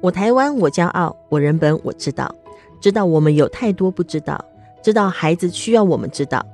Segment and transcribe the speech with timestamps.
[0.00, 2.32] 我台湾，我骄傲；我人本，我知道。
[2.80, 4.42] 知道我们有太多不知道，
[4.80, 6.44] 知道孩子需要我们知道，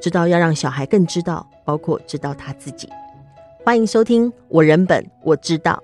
[0.00, 2.88] 知道要让小孩更知道，包括知道他自己。
[3.62, 5.82] 欢迎收听《我人本我知道》。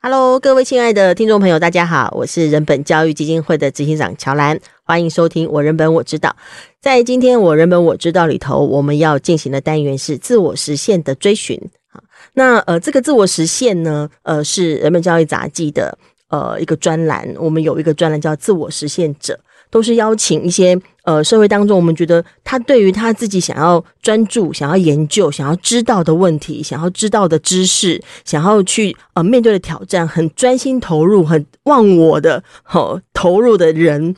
[0.00, 6.30] Hello，各位亲爱的听众朋友，大家好，我是人本教育基金会的执行长乔兰，欢迎收听《我人本我知道》。
[6.80, 11.60] 在今天《我人本我知道》里头，我们要进行的单元是自我实现的追寻。
[12.34, 15.96] 那呃，这个自我实现呢，呃，是人本教育杂记的
[16.28, 17.32] 呃一个专栏。
[17.38, 19.38] 我们有一个专栏叫“自我实现者”，
[19.70, 34.16] 都是邀请一些呃社会当中，我们觉得他对于他自己想要专注、想要研究、想要知道的问题、想要知道的知识、想要去呃面对的挑战，很专心投入、很忘我的好、投入的人。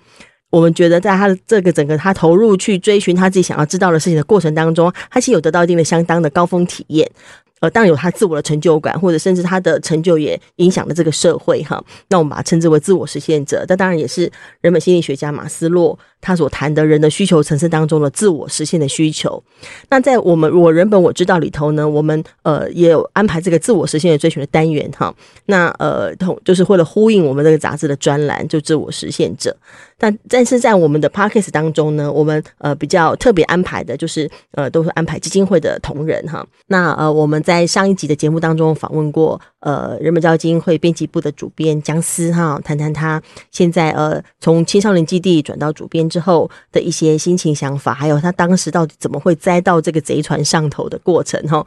[0.48, 7.10] 我们觉得，在他的这个整个他投入去追寻他自己想要知道的事情的过程当中，他其实有得到一定的相当的高峰体验。
[7.60, 11.82] 呃，当然有他自我的成就感，或者甚至他的成就也影响了这个社会哈。
[12.08, 13.64] 那我们把它称之为自我实现者。
[13.66, 19.42] 这当然也是人本心理学家马斯洛他所谈的人的需求层次当中的自我实现的需求。
[19.88, 25.14] 那在我们我人本我知道里头呢，我们呃也有安排这个自我实现的追寻的单元哈。
[25.46, 29.56] 那呃，同就是为了呼应我们这个杂志的专栏，就自我实现者。
[29.98, 36.46] 但但是在我们的 Podcast 当中呢，我们呃比较特别安排的就是呃都是安排基金会的同仁哈。
[36.66, 51.66] 那呃我们在上一集的节目当中访问过呃人本教育基金会编辑部的主编姜思哈，谈谈他现在呃从青少年基地转到主编之后的一些心情想法，还有他当时到底怎么会栽到这个贼船上头的过程哈。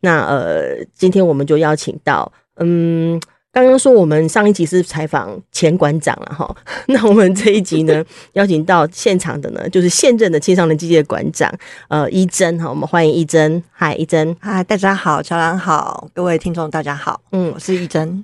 [0.00, 3.20] 那呃今天我们就邀请到嗯。
[3.60, 6.56] 刚刚说我们上一集是采访前馆长了哈，
[6.86, 11.52] 那我们这一集呢， 邀请到现场的呢，就是现任的青少年基地的馆长，
[11.88, 18.22] 呃，一珍哈，我们欢迎一珍，嗨，一珍，嗨，大家好，乔兰好，各位听众大家好，嗯，我是一珍，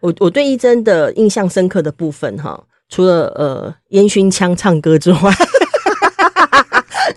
[0.00, 5.30] 我我对一珍的印象深刻的部分哈，除了呃烟熏枪唱歌之外。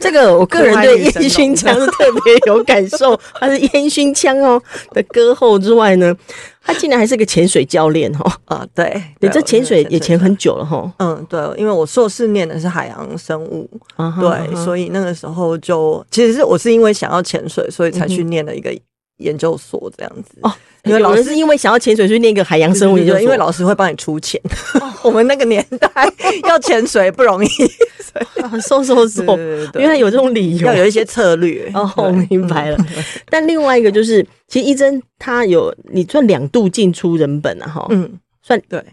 [0.05, 6.15] 这个我个人对烟熏腔是特别有感受，他是烟熏腔哦的歌后之外呢，
[6.61, 8.31] 他竟然还是个潜水教练哦。
[8.45, 10.93] 啊，对，你这潜水也潜很久了哈。
[10.99, 18.71] 嗯，对，因为我硕士念的是海洋生物，对，所以那个时候就其实是我是因为想要潜水，所以才去念了一个
[19.17, 20.53] 研究所这样子哦。
[20.89, 24.39] 因为老师是因为想要潜水去念一个海洋生物研究所，因为老师会帮你出钱。
[25.03, 25.89] 我们那个年代
[26.47, 27.49] 要潜水不容易，
[28.61, 29.23] 收收收，
[29.79, 31.69] 因为有这种理由，要有一些策略。
[31.73, 32.77] 哦，我明白了。
[33.29, 38.83] 但另外一个就是，其实一珍他有你算两度进出人本啊，哈，嗯，算对，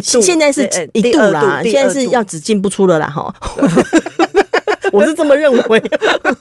[0.00, 3.34] 现在是一度啦，现在是要只进不出了啦，哈。
[4.92, 5.82] 我是这么认为，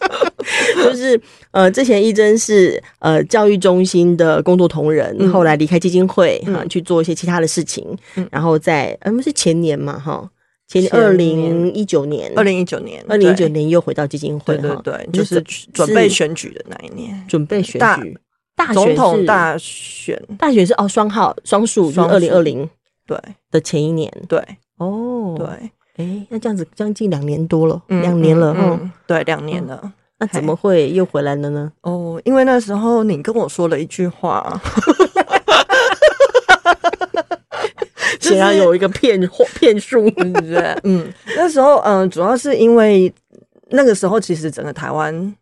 [0.83, 1.19] 就是
[1.51, 10.29] 呃，之前一真是呃教育中心的工作同仁，嗯、后来离开基金会啊，去做一些其他的事情，嗯、然后在呃是前年嘛哈，
[10.67, 15.41] 前二零一九年，二零一九年，二零一九年又回到基金会，对对对，就是
[15.73, 18.17] 准备选举的那一年，准备选举
[18.55, 22.69] 大总统大选，大选是哦双号双数，双二零二零
[23.07, 23.17] 对。
[23.49, 24.39] 的前一年，对。
[24.77, 25.35] 哦。
[25.37, 25.71] 对。
[25.97, 29.93] 哎，那这样子将近两年多了，两年了，嗯，对，两年了。
[30.19, 31.71] 那怎么会又回来了呢？
[31.81, 34.61] 哦，因为那时候你跟我说了一句话，
[38.19, 39.19] 显然有一个骗
[39.59, 40.77] 骗术，对不对？
[40.83, 43.11] 嗯，那时候，嗯，主要是因为
[43.71, 45.35] 那个时候，其实整个台湾。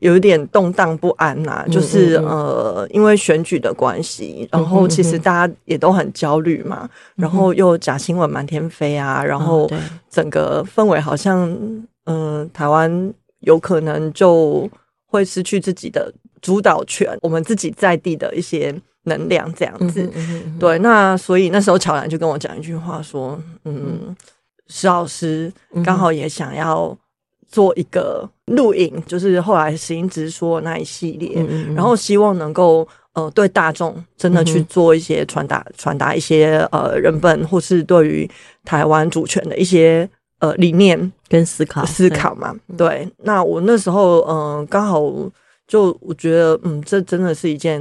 [0.00, 9.66] 有一点动荡不安呐、啊，就是呃，因为选举的关系，然后其实大家也都很焦虑嘛，然后又假新闻满天飞啊，然后
[10.10, 11.50] 整个氛围好像，
[12.04, 14.68] 嗯、呃，台湾有可能就
[15.06, 18.74] 会失去自己的主导权，我们自己在地的一些
[19.04, 20.06] 能量这样子。
[20.60, 24.14] 对，那所以那时候乔兰就跟我讲一句话说，嗯，
[24.68, 25.50] 石老师
[25.82, 26.94] 刚好也想要。
[27.48, 38.28] 做一个录影，就是后来石英直说那一系列，嗯嗯嗯，然后希望能够呃对大众真的去做一些传达，传达、一些呃人本或是对于
[38.64, 40.08] 台湾主权的一些
[40.40, 42.54] 呃理念跟思考思考嘛。
[42.76, 45.00] 对，那我那时候嗯、呃、刚好
[45.66, 47.80] 就我觉得嗯这真的是一件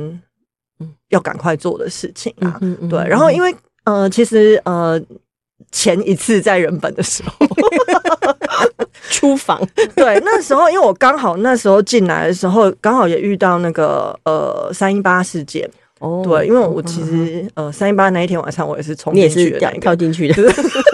[0.80, 2.60] 嗯要赶快做的事情啊。
[2.90, 3.54] 对，然后因为
[3.84, 5.02] 呃其实呃
[5.72, 7.46] 前一次在人本的时候。
[9.10, 9.60] 出访
[9.96, 15.70] 对，那时候因为我刚好那时候进来的时候，刚好也遇到那个呃三一八事件
[16.00, 16.22] 哦。
[16.26, 20.54] 对，因为我其实呃三一八那一天晚上我也是冲进去的，跳进去的。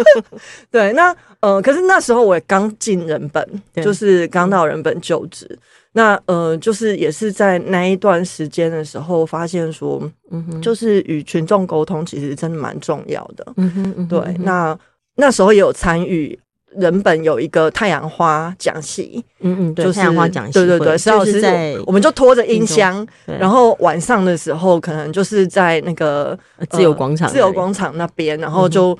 [0.69, 5.57] 对，那呃可是那时候我也刚进人本，就是刚到人本就职，
[5.93, 10.01] 那呃，就是也是在那一段时间的时候，发现说，
[10.31, 13.45] 嗯哼，就是与群众沟通其实真的蛮重要的。
[13.57, 14.35] 嗯哼，嗯哼，对。
[14.39, 14.77] 那
[15.15, 16.39] 那时候也有参与
[16.75, 26.37] 人本有一个太阳花讲席，嗯嗯，就是太阳花讲席，对对对，石老师在，我们就拖着音箱，然后晚上的时候可能就是在那个
[26.69, 28.97] 自由广场，自由广场那边，然后就。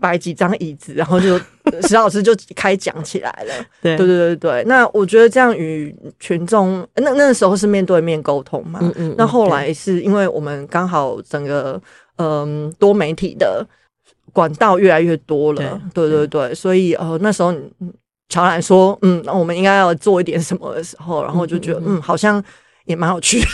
[0.00, 1.38] 摆几张椅子，然后就
[1.88, 3.64] 石老师就开讲起来了。
[3.82, 4.64] 对对对对对。
[4.66, 8.78] 那我觉得这样与群众，那那时候是面对面沟通嘛。
[8.82, 9.14] 嗯嗯。
[9.16, 11.80] 那后来是因为我们刚好整个
[12.16, 13.66] 嗯多媒体的
[14.34, 15.80] 管道越来越多了。
[15.94, 16.54] 对对对。
[16.54, 17.54] 所以呃那时候
[18.28, 22.44] 乔兰说嗯，那我们应该要做一点什么的时候，然后我就觉得嗯好像。
[22.86, 23.46] 也蛮有趣的，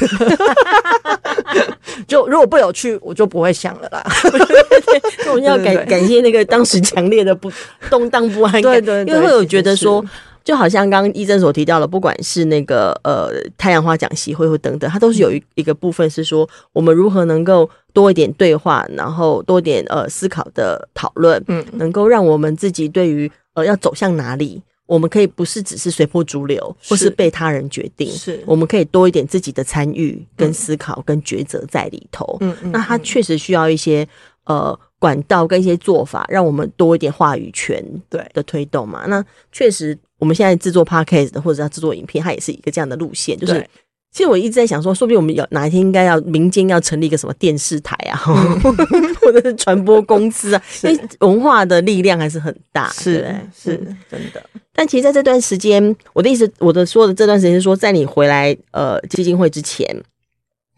[2.08, 4.04] 就如果不有趣，我就不会想了啦。
[5.30, 7.48] 我们要感感谢那个当时强烈的不
[7.88, 10.04] 动荡不安感，对对，因为会有觉得说，
[10.44, 24.62] 就好像刚刚医生所提到的，不管是那个呃太阳花讲习会或等等，它都是有一一个部分是说，我们如何能够多一点对话，然后多点呃思考的讨论，嗯，能够让我们自己对于呃要走向哪里。
[24.86, 32.36] 我们可以不是只是随波逐流，或是被他人决定，是我们可以多一点自己的参与、跟思考、跟抉择在里头。
[32.40, 34.04] 嗯嗯，那它确实需要一些
[34.46, 39.04] 呃管道跟一些做法，让我们多一点话语权对的推动嘛。
[39.06, 43.66] 那确实，我们现在制作 podcast 的或者要制作影片，它也是一个这样的路线，就是。
[44.12, 48.18] 其实我一直在想说，说不定我们有哪一天应该要民间要成立一个什么电视台啊，
[49.22, 53.76] 或者是传播公司啊，因为文化的力量还是很大，是是
[54.10, 54.44] 真的。
[54.74, 59.86] 但其实在这段时间，我的意思，我的说的这段时间是说，在你回来呃基金会之前，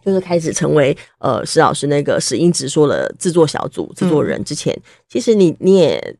[0.04, 6.16] 就是开始成为呃石老师那个石英直说的制作小组制作人之前，嗯、其实你你也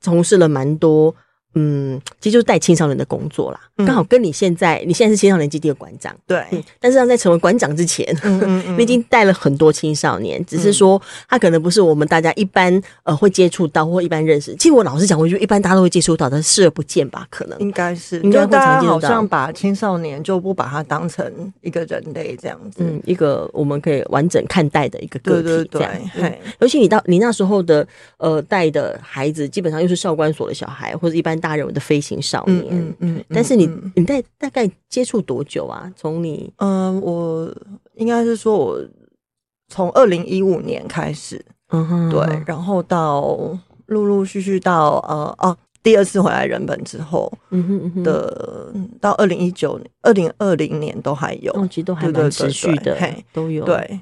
[0.00, 1.14] 从事了蛮多。
[1.54, 6.62] 嗯，其实就是带青少年的工作啦，刚、嗯、好跟你现在，你现在是青少年基地的馆长，对、嗯。
[6.80, 14.56] 但是在成为馆长之前，嗯嗯嗯、 你已经带了很多青少年，只是说他可能不是我们大家一般呃会接触到或一般认识。
[14.56, 17.26] 其实我老实讲，我觉得一般大家都会接触到，但是视而不见吧？
[17.28, 25.92] 可能应该是，应该大家好像把青少年就不把他当成一个人类这样子，嗯，一个我们可以完整看待的一个个体这样。
[25.92, 31.38] 对对对嗯、尤其你到你那时候的呃带的孩子，基本上又是少管所的小孩，或者一般。
[31.42, 35.92] 大人的飞行少年，嗯嗯，但是你你在大概接触多久啊？
[35.96, 37.52] 从你，嗯，我
[37.96, 38.80] 应该是说，我
[39.68, 43.36] 从二零一五年开始，嗯哼，对，然后到
[43.86, 52.96] 陆陆续续到呃哦，第二次回来人本之后，嗯哼的到二零一九年、二零二零年都还有，其实都还蛮持续的，
[53.32, 54.00] 都有，对，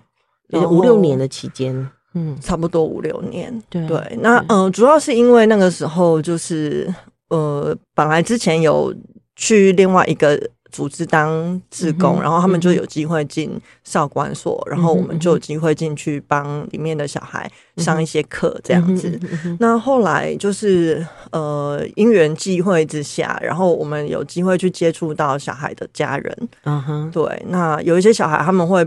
[0.69, 1.75] 五六年的期间，
[2.15, 3.87] 嗯，差不多五六年，对，
[4.21, 6.93] 那嗯，主要是因为那个时候就是。
[7.31, 8.95] 呃，本来之前有
[9.35, 10.39] 去另外一个
[10.71, 13.51] 组织当志工，嗯、然后他们就有机会进
[13.83, 19.19] 少管所，嗯、然后我们就有机会进去帮里面的小孩上一些课，这样子。
[19.45, 26.49] 嗯、那后来就是呃因缘际会之下，然后我们有机会去接触到小孩的家人。
[26.65, 27.43] 嗯哼，对。
[27.49, 28.87] 那有一些小孩他们会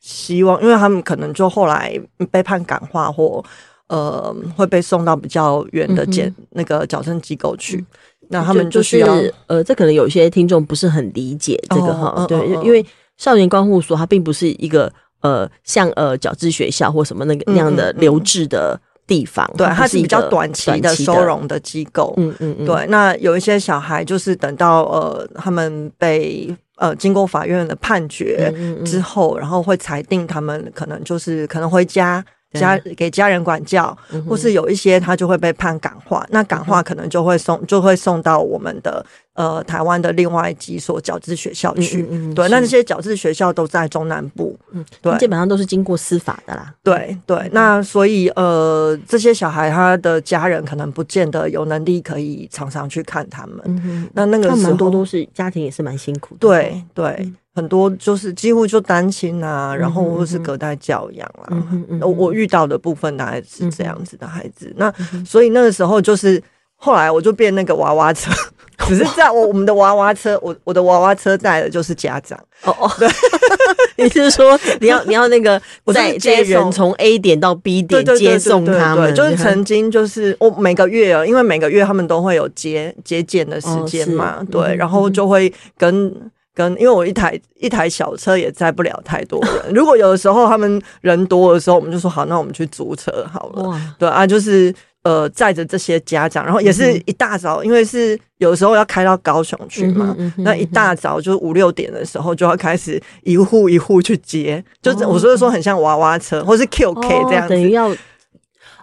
[0.00, 2.00] 希望，因为他们可能就后来
[2.30, 3.44] 被判感化或。
[3.88, 7.86] 呃，会被送到比较远的检、嗯、那个矫正机构去，嗯、
[8.28, 12.84] 那他们就需要就、就是、呃，这可能有一些听众不是很理解这个哈，哦、对，哦、因为
[13.16, 14.92] 少年观护所它并不是一个
[15.22, 28.52] 呃像呃矫治学校或什么那个那样的留置的地方，对，它是比较短期的收容的机构，嗯嗯嗯，对，那有一些小孩就是等到呃他们被呃经过法院的判决
[28.84, 29.36] 之后，嗯。
[29.36, 32.22] 嗯嗯然后会裁定他们可能就是可能回家。
[32.52, 42.02] 家给家人管教，或是有一些他就会被判感化，那感化可能就会送就会送到我们的呃台湾的另外几所矫治学校去。
[42.34, 46.72] 对，那这些矫治学校都在中南部，嗯，对，基本上都是经过司法的啦。
[46.82, 54.10] 对对，那所以呃这些小孩他的家人可能不见得有能力可以常常去看他们。
[54.14, 56.38] 那那个时候多都是家庭也是蛮辛苦的。
[56.40, 57.30] 对对。
[57.58, 61.48] 很多就是几乎就单亲啊，然后或是隔代教养啊。
[61.50, 64.66] 嗯嗯嗯、我遇到的部分大概是这样子的孩子。
[64.66, 66.40] 嗯、那所以那个时候就是
[66.76, 68.30] 后来我就变那个娃娃车，
[68.86, 72.38] 只是在我我们的娃娃车，我我的娃娃车带的就是家长。
[72.62, 73.08] 哦哦，对，
[73.98, 75.60] 你是说你要你要那个
[75.92, 79.12] 在接人从 A 点到 B 点接送他们？
[79.16, 86.14] 就是曾经就是我每个月啊，因为每个月他们都会有接接见的时间嘛，哦、对，然后就会跟。
[86.58, 93.62] 跟因为我一台一台小车也载不了太多人， 如果有的时候他们人多的时候，我们就说好，那我们去租车好了。
[93.62, 94.74] 哇对啊，就是
[95.04, 107.94] 呃载着这些家长，然后也是一大早，嗯、因为是有时候要开到高雄去嘛，嗯嗯、那一大早就五六点的时候就要开始一户一户去接，哦、就是我说说很像娃娃车或是 QK 这样子，哦、等于要。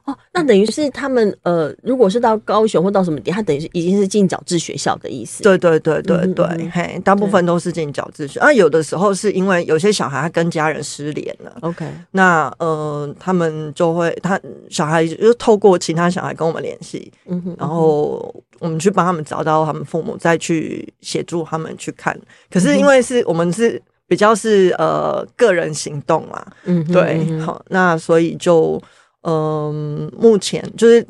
[0.06, 5.42] 哦，那等于是他们呃，如果是到高雄或到什么地，他等于是已经是进矫正学校的意思。
[5.42, 17.12] 对对对对对，嗯嗯嘿，大部分都是进矫正学啊，有的时候是因为有些小孩他跟家人失联了，OK，那呃，他们就会他小孩就透过其他小孩跟我们联系，
[17.58, 22.16] 然后我们去帮他们找到他们父母，再去协助他们去看。
[22.52, 28.80] 可是因为是我们是比较是呃个人行动嘛，嗯哼，对，好，那所以就。
[29.28, 31.04] 嗯，目前就是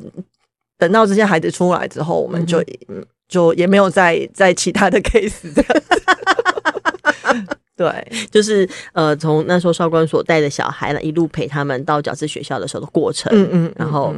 [0.78, 7.46] 等到这些孩子出来之后，我们就、嗯、就也没有再再其他的 case 这样。
[7.76, 14.14] 对，就是呃，从那时候少管所带的小孩呢，一路陪他们到矫正学校的时候的过程，嗯，嗯嗯，然后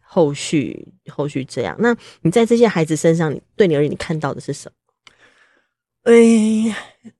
[0.00, 1.76] 后续后续这样。
[1.78, 4.68] 那你在这些孩子身上，你对你而言，你看到的是什
[6.04, 6.12] 么？
[6.12, 6.74] 诶，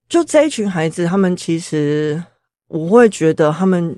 [0.08, 2.20] 就这一群孩子，他们其实
[2.66, 3.96] 我会觉得他们。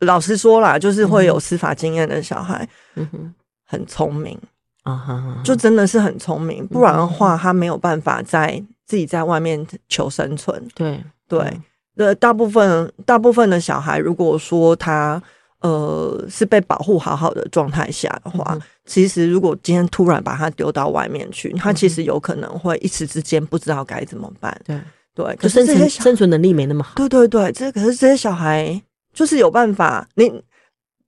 [0.00, 2.66] 老实说啦，就是会有司法经验的小孩，
[2.96, 3.34] 嗯哼，
[3.66, 4.38] 很聪明
[4.82, 10.66] 啊，哈，就真的是很聪明，不然的话，他没有办法在自己在外面求生存。
[10.74, 11.60] 对对，
[11.96, 15.22] 呃，大部分大部分的小孩，如果说他
[15.60, 24.58] 呃是被保护好好的状态下的话，其实如果今天突然把他丢到外面去，他其实有可能会一时之间不知道该怎么办。
[24.64, 24.80] 对
[25.14, 26.94] 对，可是这些生存能力没那么好。
[26.96, 28.80] 对对对，这可是这些小孩。
[29.12, 30.32] 就是有办法，你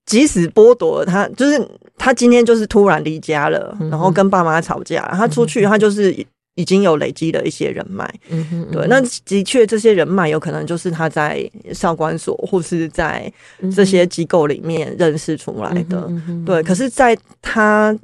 [0.05, 6.13] 即使剥夺了他，就是他今天就是突然离家了，然后跟爸妈吵架，他出去，他就是
[6.57, 8.13] 已经有累积了一些人脉。
[8.29, 13.33] 嗯哼，对，那的确这些人脉有可能就是他在少管所或是在
[13.75, 16.11] 这些机构里面认识出来的。
[16.45, 17.97] 对，可是在他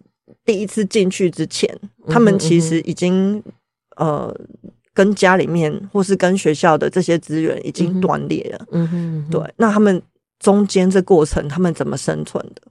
[0.45, 1.69] 第一次进去之前，
[2.07, 3.43] 他们其实已经
[3.97, 4.35] 呃。
[4.99, 8.67] 跟家里面或是跟学校的这些资源已经断裂了。
[8.73, 10.03] 嗯哼，嗯哼，对，那他们
[10.41, 12.63] 中间这过程，他们怎么生存的？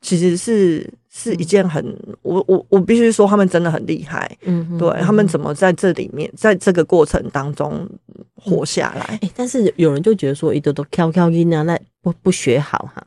[0.00, 4.28] 其实是是一件很，嗯、我我我必须说，他们真的很厉害。
[4.46, 7.88] 嗯哼，对，他们怎么在这里面，在这个过程当中
[8.34, 9.02] 活下来？
[9.02, 13.06] 哎、嗯欸，但是有人就觉得说，一朵朵悄悄音啊，那不不学好哈？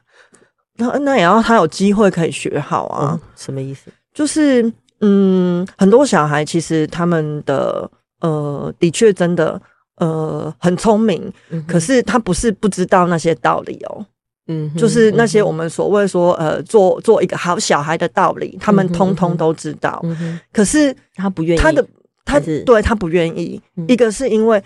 [0.78, 3.20] 那那也要他有机会可以学好啊？
[3.22, 3.92] 嗯、什么意思？
[4.14, 4.72] 就是
[5.02, 7.92] 嗯，很多小孩其实他们的。
[8.22, 9.62] 呃，的确，真的，
[9.98, 11.32] 呃，很聪明。
[11.50, 14.06] 嗯、可是他不是不知道那些道理哦。
[14.48, 20.04] 嗯，就是那些我们所谓说，呃，做做一个好小孩的道理，他们通通都知道。
[20.52, 21.60] 可是他不愿意。
[21.60, 21.86] 他的
[22.26, 23.62] 他是对他不愿意。
[23.76, 24.64] 嗯、一个是因为。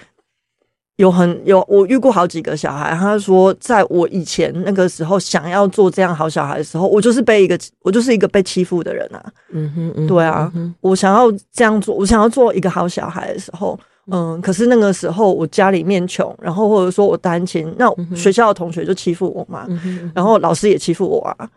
[0.98, 9.24] 有很有，我遇过好几个小孩，他说，在我以前那个时候想要做这样好小孩的时候，我就是被一个，我就是一个被欺负的人啊。
[9.52, 13.80] 嗯哼，嗯哼，对啊，嗯、我想要这样做，我想要做一个好小孩的时候，
[14.12, 21.50] 嗯，可是那个时候我家里面穷，然后或者说我单亲，那学校的同学就欺负我嘛，嗯、然后老师也欺负我啊，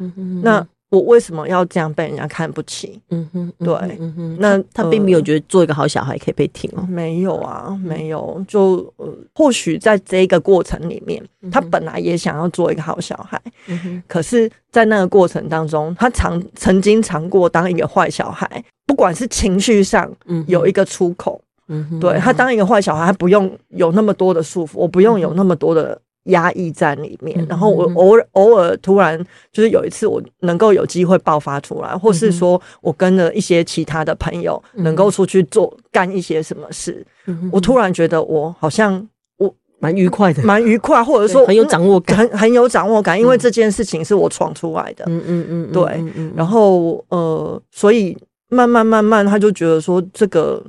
[0.43, 0.67] 那。
[0.89, 3.01] 我为什么要这样被人家看不起？
[3.11, 6.87] 嗯哼，对，嗯哼，那他并没有觉得做一个好小孩可以被听哦。
[6.89, 8.43] 没有啊，没有。
[8.47, 14.01] 就呃，或许在这个过程里面，他本来也想要做一个好小孩，嗯。
[14.07, 20.09] 可是，在那个过程当中，他尝曾经尝过当一个坏小孩，不管是情绪上，
[20.47, 21.99] 有一个出口，嗯。
[21.99, 26.01] 对，他当一个坏小孩，他不用有那么多的束缚，我不用有那么多的。
[26.27, 29.19] 压抑在里面，然后我偶尔偶尔突然
[29.53, 37.05] 就是有一次我能够有机会爆发出来，或是说我跟了一些其他的朋友能够出去做干一些什么事，
[37.51, 39.07] 我突然觉得我好像
[39.39, 46.05] 我蛮愉快的，蛮愉快，或者说很有掌握感，很很有掌握感，因为这件事情是我闯出来的，嗯嗯嗯，对，
[46.35, 48.17] 然后呃，所以。
[48.49, 50.63] 慢慢慢慢，他就觉得说这个，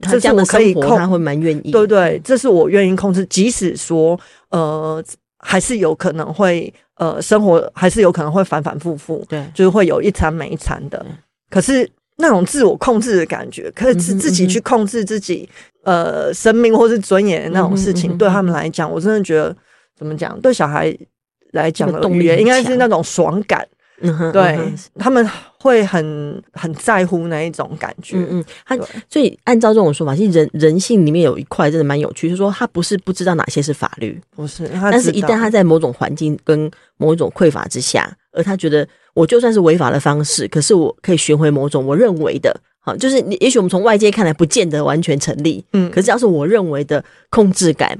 [0.00, 3.24] 这是我可以控，他会蛮愿意，对对，这是我愿意控制。
[3.26, 4.18] 即使说，
[4.50, 5.02] 呃，
[5.38, 11.04] 还是有可能会，呃，生活还是有可能会反反复复，对，就是会有一餐没一餐的。
[11.48, 15.48] 可是那种自我控制的感觉，可以自自己去控制自己，
[15.84, 19.54] 呃，生命或是尊严的那种事情，对他们来讲，我真的觉得
[19.96, 20.40] 怎么讲？
[20.40, 20.92] 对小孩
[21.52, 23.64] 来讲的语言，应该是那种爽感。
[24.32, 24.58] 对，
[24.98, 25.24] 他们
[25.64, 28.18] 会很很在乎那一种感觉。
[28.18, 28.76] 嗯嗯，他
[29.08, 47.98] 所以按照这种说法，其实人人性里面有一块真的蛮有趣，就是说他不是不知道哪些是法律，不是，但是一旦他在某种环境跟某一种匮乏之下，而他觉得我就算是违法的方式，可是我可以寻回某种我认为的，好，就是你也许我们从外界看来不见得完全成立，嗯，可是要是我认为的控制感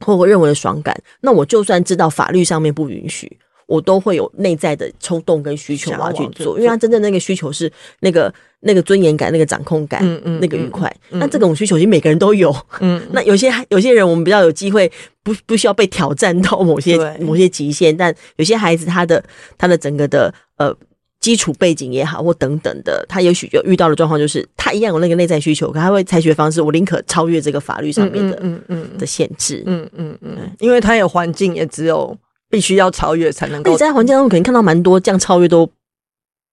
[0.00, 3.38] 或我认为的爽感，那我就算知道法律上面不允许。
[3.66, 7.70] 我都会有内在的冲动跟需求我要去做，因为他真正那个需求是
[8.00, 10.90] 那个那个尊严感、那个掌控感、嗯嗯，那个愉快。
[11.10, 14.90] 嗯、那这种需求其实每个人都有，嗯， 那有些有些人我们比较有机会
[15.22, 19.22] 不不需要被挑战到某些某些极限，但有些孩子他的
[19.58, 20.76] 他的整个的呃。
[21.18, 28.98] 基础背景也好，或等等的，他也许就遇到的状况就是，他一样有那个内在需求，可他会采取的方式，我宁可超越这个法律上面的，嗯嗯，嗯。
[28.98, 32.16] 的限制，嗯嗯嗯，因为他有环境，也只有
[32.48, 33.70] 必须要超越才能够。
[33.70, 35.68] 你在环境当中可能看到蛮多这样超越都，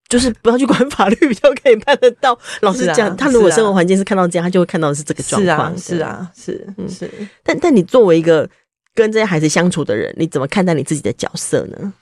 [0.10, 2.38] 就是不要去管法律，比较可以办得到。
[2.62, 5.78] 老实讲，他如果生活环境是看到这样，他就会看到的是这个状况。
[5.78, 7.10] 是啊，是啊，是，嗯是。
[7.44, 8.50] 但但你作为一个
[8.96, 11.94] 跟这些孩子相处的人，你怎么看待你自己的角色呢？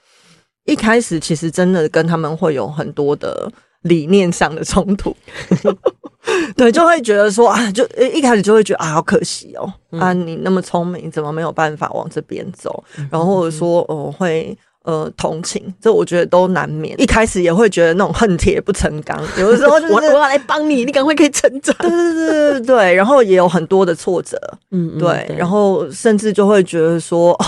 [0.65, 5.15] 一开始其实真的跟他们会有很多的理念上的冲突，
[6.55, 12.83] 对，就会觉得说啊，就一开始就会觉得啊，好可惜哦，啊，你那么聪明，怎么没有办法往这边走？
[13.09, 16.99] 然后或者说，呃，会呃同情，这我觉得都难免。
[17.01, 21.75] 一开始也会觉得那种恨铁不成钢，有的时候就 是我我要来帮你，你赶快可以成长。
[21.79, 24.37] 对对对对对，然后也有很多的挫折，
[24.71, 27.45] 嗯，对，然后甚至就会觉得说哦。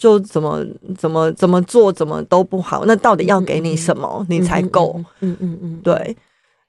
[0.00, 0.64] 就怎么
[0.96, 4.98] 怎么怎么做怎么都不好，那到底要给你什么、嗯、你才够？
[5.20, 6.16] 嗯嗯嗯，对。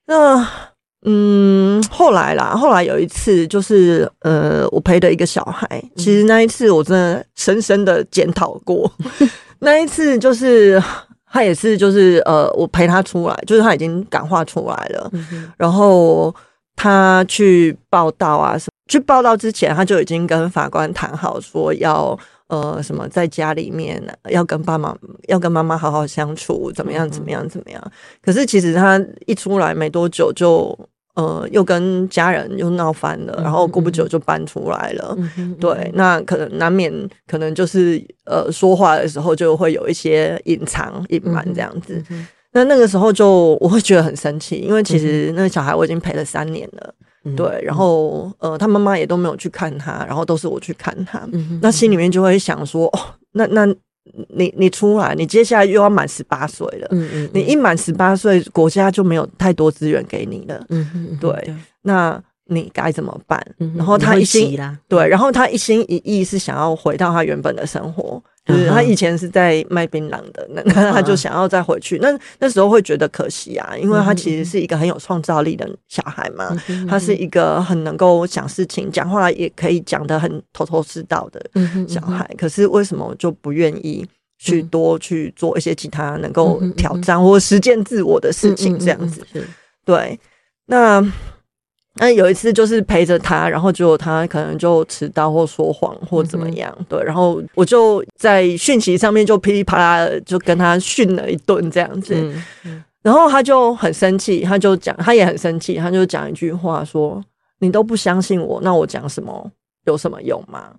[0.05, 0.45] 那
[1.03, 8.91] 嗯，后来啦，后来有一次就是呃，我陪的一个小孩，其实那一次我真的深深的检讨过。
[9.59, 10.81] 那一次就是
[11.31, 16.33] 他也是就是呃，我陪他出来，就是他已经感化出来了，嗯、然后
[16.75, 22.17] 他去报道啊什么，去报道之前他就已经跟法官谈好说要。
[22.51, 24.93] 呃，什么在家里面要跟爸妈
[25.29, 27.81] 要跟妈妈好好相处，怎么样怎么样怎么样？
[28.21, 30.77] 可是其实他一出来没多久就
[31.15, 35.17] 呃又跟家人又闹翻了，然后过不久就搬出来了。
[35.59, 36.91] 对，那可能难免
[37.27, 42.03] 可能就是呃说话的时候就会有一些隐藏隐瞒这样子。
[42.53, 46.93] 那那个时候就我会觉得很生气，因为其实那个小孩我已经陪了三年了。
[47.37, 51.19] 对，然后呃，他妈妈也都没有去看他，然后都是我去看他。
[51.31, 52.99] 嗯、那心里面就会想说，哦，
[53.33, 53.67] 那那
[54.29, 56.87] 你你出来，你接下来又要满十八岁了。
[56.91, 60.65] 嗯嗯，你一满十八岁，国家就没有太多资源给你了。
[60.69, 63.43] 嗯哼，对，对那你该怎么办？
[63.59, 68.21] 嗯、然后他一心对，然后他一心一意是想要回到他原本的生活。
[68.43, 71.99] 就是他以前是在卖槟榔的，那那他就想要再回去。
[71.99, 72.07] 那
[72.39, 76.49] 那时候会觉得可惜啊，因为他其实是一个很有创造力的小孩嘛，
[76.89, 81.39] 他是一个很能够想事情、讲话也可以讲得很头头是道的
[81.87, 82.27] 小孩。
[82.35, 84.03] 可是为什么就不愿意
[84.39, 88.77] 去多去做一些其他能够挑战或实践自我的事情？
[88.79, 89.23] 这样子，
[89.85, 90.19] 对，
[90.65, 90.99] 那。
[91.95, 107.21] 那有一次就是陪着他，然后结果他可能就迟到或说谎或怎么样，嗯、对，然后我就在讯息上面就噼里啪啦的就跟他训了一顿这样子，嗯嗯、然后他就很生气，他就讲，他也很生气，他就讲一句话说
[107.59, 109.51] ：“你都不相信我，那我讲什么
[109.85, 110.73] 有什么用吗？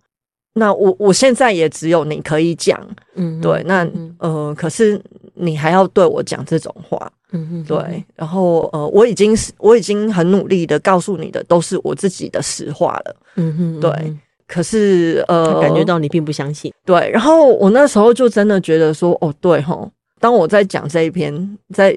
[0.54, 2.80] 那我我现在也只有你可以讲，
[3.16, 3.86] 嗯，对，那
[4.18, 4.98] 呃，可是
[5.34, 14.16] 你还要对我讲这种话。”嗯嗯，对，然后呃，我已经是我已经很努力的告诉你的都是我自己的实话了，嗯哼，对，
[14.46, 19.90] 可是呃，感觉到你并不相信，对，然后我那时候就真的觉得说，哦，对吼，
[20.20, 21.96] 当我在讲这一篇，在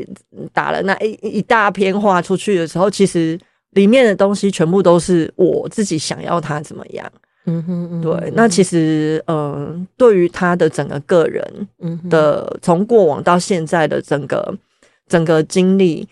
[0.54, 3.38] 打了那一一大篇话出去的时候，其实
[3.72, 7.06] 里面的东西全部都是我自己想要他怎么样，
[7.46, 11.68] 嗯哼，嗯哼，对，那其实嗯、呃，对于他的整个个人
[12.10, 14.56] 的从过往到现在的整个。
[15.08, 16.08] 整个经历，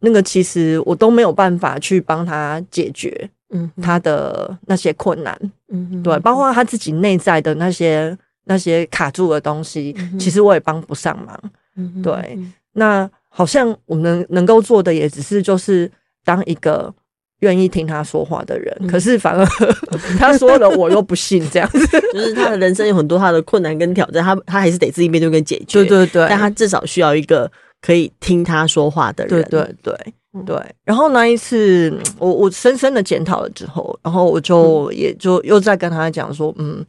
[0.00, 5.38] 那个其实我都没有办法去帮他解决，嗯，他的那些困难，
[5.72, 11.40] 嗯哼，对，包括他自己内在的那些那些卡住的东西，嗯、其实我也帮不上忙，
[11.76, 12.38] 嗯哼，对，
[12.74, 15.90] 那好像我们能能够做的也只是就是
[16.24, 16.92] 当一个
[17.40, 19.46] 愿意听他说话的人，嗯、可是反而
[20.20, 27.50] 他说了我又不信，这样子， 就是他的人生有很多他的困难跟挑战，他他还是得自己面对跟解决，对对对，但他至少需要一个。
[27.84, 30.74] 可以听他说话的人，对对对对。
[30.84, 36.82] 然后那一次，我我深深的检讨了之后，然后我就也就又再跟他讲说，嗯，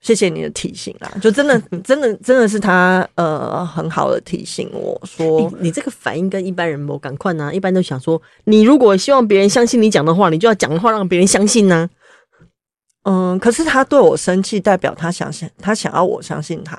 [0.00, 11.88] 谢谢你的提醒啦，就真的 真的真的是他呃很好的提醒我说，你，你这个反应跟一般人不赶快呢，一般都想说，你如果希望别人相信你讲的话，你就要讲的话让别人相信呢。
[13.04, 16.76] 嗯，可是他对我生气，代表他想想他想要我相信他。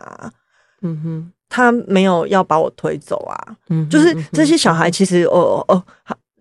[0.82, 1.32] 嗯哼。
[1.54, 3.38] 他没有要把我推走啊，
[3.70, 5.84] 嗯，就是这些小孩其实，哦哦，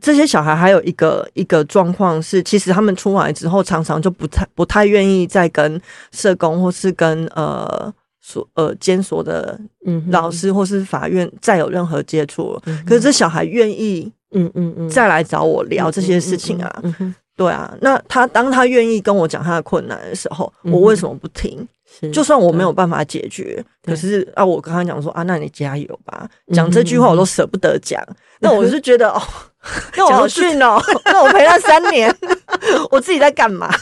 [0.00, 5.78] 这些小孩还有一个一个状况是，其实他们出来之后，常常就不太不太愿意再跟
[6.12, 9.60] 社工或是跟呃所呃监所的
[10.08, 14.88] 老师或是法院再有任何接触，可是这小孩愿意嗯嗯嗯。
[14.88, 16.82] 再来找我聊这些事情啊，
[17.36, 21.68] 对啊，那他当他愿意跟我讲他的困难的时候，我为什么不听？
[22.12, 28.02] 就算我没有办法解决，可是啊，我跟他讲说啊，那你加油吧，讲这句话我都舍不得讲，
[28.40, 29.20] 那我是觉得哦，
[29.96, 32.14] 那我好逊哦，那我陪他三年，
[32.90, 33.68] 我自己在干嘛？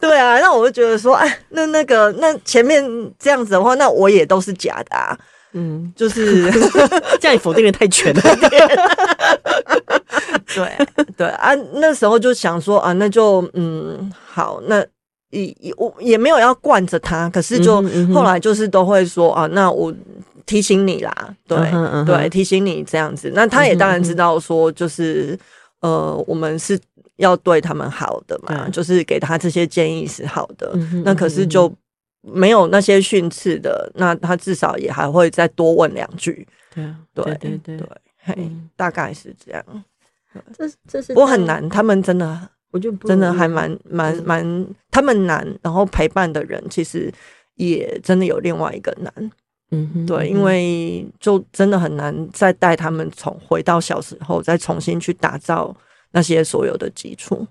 [0.00, 2.82] 对啊，那我就觉得说，哎，那那个，那前面
[3.18, 5.16] 这样子的话，那我也都是假的啊。
[5.52, 6.50] 嗯，就是
[7.18, 8.20] 这样，你否定的太全了。
[10.54, 10.70] 对
[11.16, 14.84] 对啊，那时候就想说啊，那就嗯好，那
[15.30, 17.82] 也也我也没有要惯着他，可是就
[18.14, 19.94] 后来就是都会说啊，那我
[20.44, 21.58] 提醒你啦，对
[22.04, 23.30] 对，提醒你这样子。
[23.34, 25.38] 那他也当然知道说，就是
[25.80, 26.78] 呃，我们是。
[27.18, 30.70] 要对他们好的嘛，就是给他这些建议是好的。
[30.74, 31.72] 嗯、那可是就
[32.20, 36.46] 没有那些训斥的，那他至少也还会再多问两句。
[36.74, 36.84] 对
[37.14, 37.88] 对对对对，对
[38.22, 39.64] 嘿嗯、大概是这样。
[40.58, 47.12] 这这是不过很难，他们真的，真的还蛮蛮蛮，他们难，然后陪伴的人其实
[47.54, 49.12] 也真的有另外一个难。
[49.70, 55.76] 嗯哼，对，因为就真的很难再带他们从回到小时候，再重新去打造。
[56.12, 57.46] 那些所有的基础，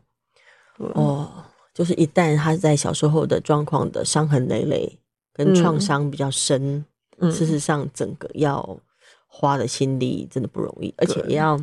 [0.77, 1.29] 哦，
[1.71, 4.97] 就是一旦他在小时候的状况的伤痕累累
[5.33, 6.83] 跟创伤比较深，
[7.19, 8.79] 嗯、事实上整个要
[9.27, 11.59] 花的心力真的不容易，嗯、而且也要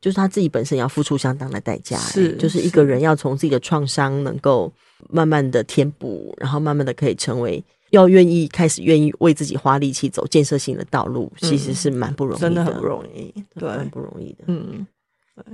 [0.00, 4.72] 就是他自己本身也要付出相当的代价，是，就是一个人要从自己的创伤能够
[5.10, 14.86] 慢慢的填补，然后慢慢的可以成为要愿意开始愿意为自己花力气走建设性的道路，嗯、其实是蛮不容易的，真的很不容易，对，蛮不容易的，嗯。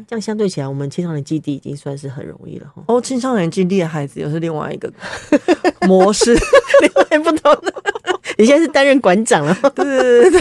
[0.09, 2.83] 这样相对起来，我们青少年基地已经算是很容易了哈。
[2.88, 4.90] 哦，青少年基地的孩子又是另外一个
[5.87, 6.33] 模式，
[6.80, 7.74] 另外不同的。
[8.38, 10.40] 你现在是担任馆长了，对对对对，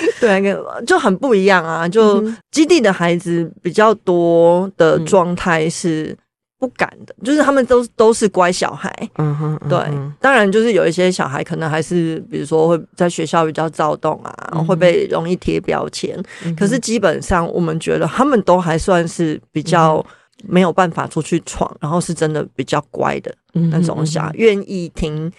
[0.20, 1.88] 对，就很不一样啊。
[1.88, 6.16] 就基地的孩子比较多的状态是。
[6.60, 9.78] 不敢的，就是他们都都是乖小孩，嗯哼，嗯哼对，
[10.20, 16.20] 当然就是有一些小孩可能还是，比如说会在学校比较躁动啊，会被容易贴标签。
[16.44, 20.04] 嗯、可是基本上我们觉得他们都还算是比较
[20.48, 25.30] 没有办法出去闯，然后是真的比较乖的那种小孩，愿、嗯、意听，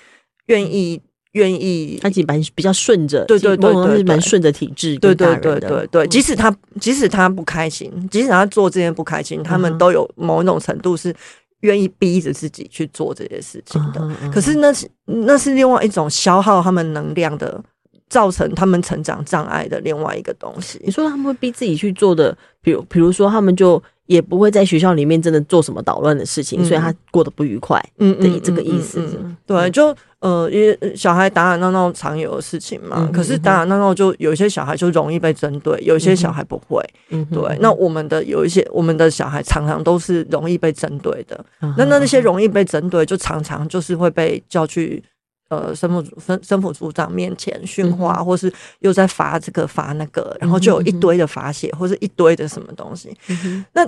[0.45, 1.01] 愿意。
[1.33, 6.07] 愿意，他其实蛮比较顺着，对对对蛮顺着体制，对对对对对。
[6.07, 11.15] 即使他即使他不开心，即使他做这件不开心，他们都有某种程度是
[11.61, 14.09] 愿意逼着自己去做这些事情的。
[14.33, 17.63] 可是那是那是另外一种消耗他们能量的，
[18.09, 20.81] 造成他们成长障碍的另外一个东西。
[20.83, 23.81] 你说他们会逼自己去做的，比如比如说他们就。
[24.09, 27.79] 也不会在学校里面真的做什么捣乱的事情，嗯、所以他过得不愉快。
[27.99, 29.07] 嗯，对，这个意思。
[29.45, 32.97] 对，就呃，因为小孩打打闹闹常有的事情嘛。
[32.99, 36.83] 嗯、可是打打闹闹就有一些小孩就容易被针对，有一些小孩不会。
[37.09, 37.57] 嗯，对。
[37.61, 41.45] 那我们的有一些我们的小孩常常都是容易被针对的。
[41.61, 45.01] 嗯、那那那些容易被针对，就常常就是会被叫去
[45.49, 53.17] 呃，生辅生生辅组长面前训话，嗯、或是又在罚这个罚那个，然后就有一堆的罚写，或是一堆的什么东西。
[53.29, 53.87] 嗯、那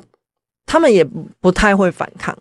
[0.65, 1.03] 他们也
[1.39, 2.35] 不太会反抗，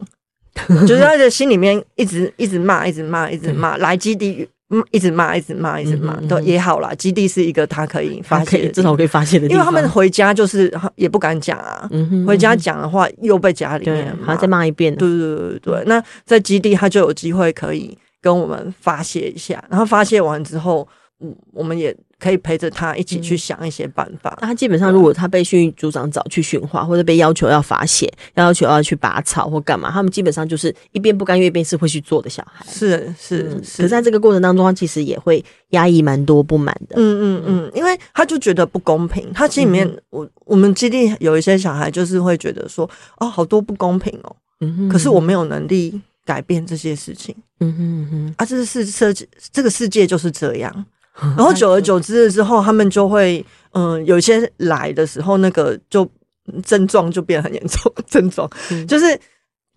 [0.87, 4.47] 就是他的心里面一直一直骂，一直骂，一直骂，来基地，
[4.91, 6.93] 一直骂，一直骂，一直骂，都也好啦。
[6.95, 9.59] 基地是一个他可以发泄，至少可以发泄的地方。
[9.59, 11.89] 因为他们回家就是也不敢讲啊，
[12.27, 14.95] 回家讲的话又被家里面还要再骂一遍。
[14.97, 20.87] 对对对对对，那在基地他就有机会可以跟我们发泄一下，然后发泄完之后，
[21.21, 21.97] 嗯，我们也。
[22.21, 24.37] 可以陪着他一起去想一些办法。
[24.43, 32.63] 那他基本上，如果他被训育组长找去训话，或者被要求要罚写，要求要去拔草或干嘛，他们基本上就是一边不甘愿，一边是会去做的小孩。
[32.69, 33.81] 是是是。
[33.81, 36.97] 可在这个过程当中，他其实也会压抑蛮多不满的。
[36.99, 39.33] 嗯嗯嗯，因为他就觉得不公平。
[39.33, 44.37] 他心里面，我我们基地有一些小孩，就是会觉得说，哦，好多不公平哦。
[44.61, 44.89] 嗯哼。
[44.91, 47.35] 可是我没有能力改变这些事情。
[47.61, 48.35] 嗯哼嗯哼。
[48.37, 50.85] 啊，这是设计，这个世界就是这样。
[51.37, 56.11] 然后久而久之了之后，他们就会，嗯、呃，有些来的时候，那个就
[56.65, 58.49] 症状就变很严重，症状
[58.89, 59.21] 就是。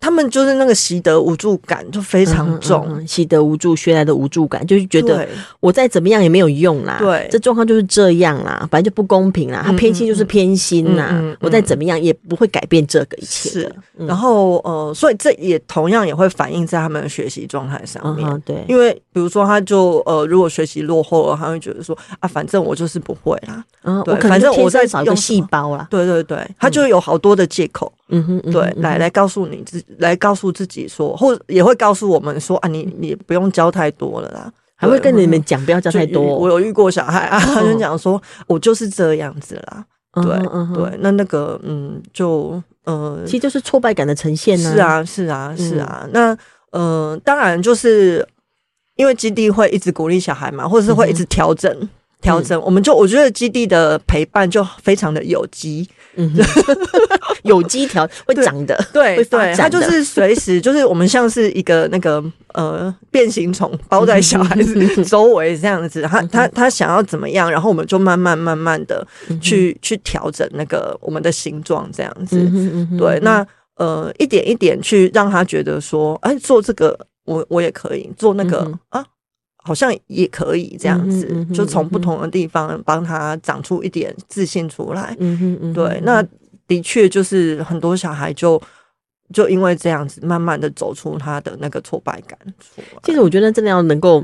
[0.04, 5.26] 他们就是那个习得无助感就非常重，嗯嗯、习得无助学来的无助感，就是觉得
[5.60, 6.98] 我再怎么样也没有用啦。
[6.98, 9.62] 对，这状况就是这样啦，反正就不公平啦。
[9.64, 13.48] 他偏心就是偏心啦，我再怎么样也不会改变这个一切。
[13.48, 18.28] 是，嗯、然后呃，所以这也同样也会反映在他们的学习状态上面。
[18.28, 23.64] 嗯、对，因为比如说他就呃，如果学习落后了，他会觉得说啊，反正我就是不会啦。
[23.84, 25.86] 嗯，对，反正我在找一个细胞啦。
[25.90, 27.90] 对对对，他就有好多的借口。
[28.08, 36.22] 嗯哼，嗯哼对，来来告诉你自，来告诉自己说，或也会告诉我们说啊，你你不用教太多了啦，还会跟你们讲不要教太多。
[36.22, 39.84] 我有遇过小孩啊，他就讲说，我就是这样子啦。
[40.22, 40.22] 对
[40.74, 44.72] 对，那那个嗯，就呃，其实就是挫败感的呈现呢。
[44.72, 46.06] 是啊，是啊，是啊。
[46.12, 46.36] 那
[46.70, 48.24] 呃，当然就是
[48.94, 51.88] 因为基地会一直鼓励小孩嘛，或者是会一直调整
[52.24, 52.60] 调整。
[52.62, 55.88] 我们就我觉得基地的陪伴就非常的有机。
[56.16, 56.32] 嗯，
[57.42, 69.04] 有机调 会长的，对对，它就是随时 就是我们像是一个那个呃变形虫包在小孩子周围这样子，他他他想要怎么样，然后我们就慢慢慢慢的
[69.42, 72.38] 去去调整那个我们的形状这样子，
[72.96, 79.04] 对，那呃一点一点去让他觉得说，哎，做这个我我也可以做那个啊。
[79.66, 85.16] 好像也可以这样子，嗯嗯、就从不同的地方帮他长出一点自信出来。
[85.18, 86.22] 嗯嗯嗯、对，那
[86.68, 88.60] 的确就是很多小孩就
[89.32, 92.38] 就因为这样子，慢慢的走出他的那个挫败感。
[93.02, 94.20] 其实我觉得真的要能够，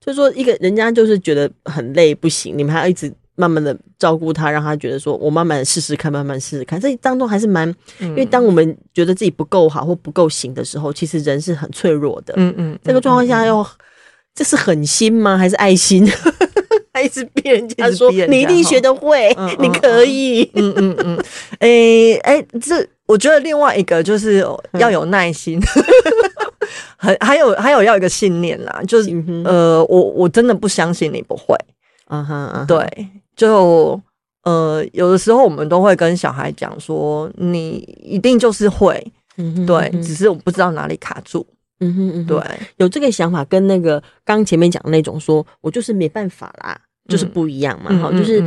[0.00, 6.80] 就是说一个人家就是觉得很累不行，你们还要一直慢慢的照顾他，让他觉得说我慢慢试试看，慢慢试试看。
[6.80, 7.68] 这当中还是蛮，
[7.98, 12.34] 嗯、因为当我们觉得自己不够好或不够行的时候，其实人是很脆弱的。
[12.36, 13.68] 嗯嗯，这个状况下要。
[14.36, 15.36] 这是狠心吗？
[15.36, 16.06] 还是爱心？
[16.92, 20.48] 还一直逼人家说你一定学得会，你可以。
[20.54, 21.24] 嗯嗯嗯。
[21.58, 24.42] 诶诶，这我觉得另外一个就是
[24.78, 25.60] 要有耐心，
[26.96, 29.10] 还还有还有要有一个信念啦，就是
[29.44, 31.54] 呃，我我真的不相信你不会。
[32.08, 34.00] 嗯哼，对，就
[34.44, 39.12] 呃，有的时候我们都会跟小孩讲说，你一定就是会，
[39.66, 41.46] 对，只是我不知道哪里卡住。
[41.80, 42.40] 嗯哼嗯，对，
[42.76, 47.90] 有这个想法跟那个刚前面讲的那种说，我就是没办法啦，就是不一样嘛。
[47.98, 48.42] 哈，就是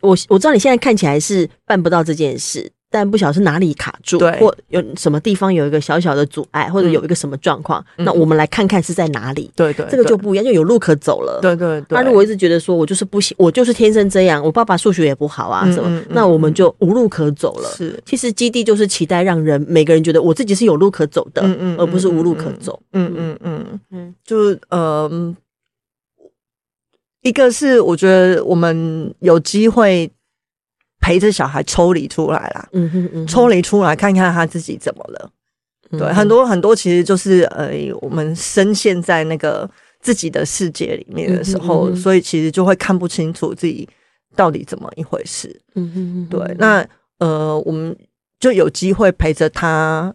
[0.00, 2.70] 我我知道你现在看起来是办不到这件事。
[2.90, 9.48] 但不晓得是哪里卡住，对或有什么地方有一个小小的阻碍，或者有一个什么状况，嗯、那我们来看看是在哪里。
[9.54, 11.38] 对，对对，这个就不一样，就有路可走了。
[11.40, 11.96] 对对对。
[11.96, 17.68] 那如果一直觉得说我就是不行，我就是天生这样，我爸爸数学也不好啊，什么，那我们就无路可走了。
[17.68, 22.80] 是，其实基地就是期待让人每个人觉得我自己是有路可走的，嗯嗯，而不是无路可走。
[22.92, 24.36] 嗯嗯嗯嗯，就
[24.68, 25.08] 呃，
[27.22, 30.10] 一个是我觉得我们有机会。
[31.00, 35.30] 陪着小孩抽离出来啦，嗯哼嗯，抽离出来看看他自己怎么了。
[35.90, 39.68] 嗯、对，很多很多其实就是呃，我们深陷在那个
[40.00, 43.88] 自己的世界里面的时候，嗯、哼所以其实就会看不清楚自己
[44.36, 45.60] 到底怎么一回事。
[45.74, 46.86] 嗯哼，对，那
[47.18, 47.96] 呃，我们
[48.38, 50.14] 就有机会陪着他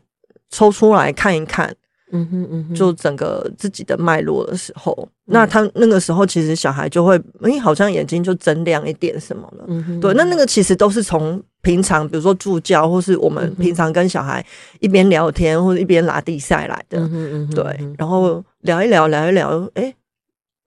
[0.49, 1.75] 抽出来看一看。
[2.11, 9.65] 嗯哼嗯哼，就整个自己的脉络的时候，嗯、那他那个时候其实小孩就会，哎、欸，好像眼睛就睁亮一点什么了。
[9.67, 14.45] 嗯哼，对，那那个其实都是从平常，比如说助教，或是我们平常跟小孩
[14.79, 16.99] 一边聊天或者一边拉地赛来的。
[16.99, 19.95] 嗯哼嗯哼，对，然后聊一聊，聊一聊，哎、欸，